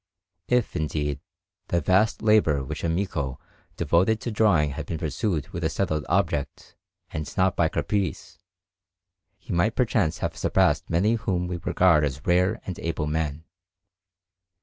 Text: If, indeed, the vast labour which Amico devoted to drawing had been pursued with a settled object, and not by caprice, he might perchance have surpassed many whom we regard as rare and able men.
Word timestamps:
If, 0.47 0.75
indeed, 0.75 1.19
the 1.67 1.79
vast 1.79 2.23
labour 2.23 2.63
which 2.63 2.83
Amico 2.83 3.39
devoted 3.77 4.19
to 4.21 4.31
drawing 4.31 4.71
had 4.71 4.87
been 4.87 4.97
pursued 4.97 5.49
with 5.49 5.63
a 5.63 5.69
settled 5.69 6.05
object, 6.09 6.75
and 7.11 7.31
not 7.37 7.55
by 7.55 7.69
caprice, 7.69 8.39
he 9.37 9.53
might 9.53 9.75
perchance 9.75 10.17
have 10.17 10.35
surpassed 10.35 10.89
many 10.89 11.13
whom 11.13 11.47
we 11.47 11.57
regard 11.57 12.03
as 12.03 12.25
rare 12.25 12.59
and 12.65 12.79
able 12.79 13.05
men. 13.05 13.43